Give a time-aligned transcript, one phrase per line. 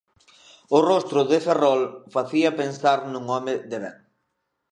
[0.77, 1.81] O rostro de Ferrol
[2.15, 3.97] facía pensar nun home de ben.